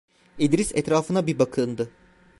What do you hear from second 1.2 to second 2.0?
bir bakındı…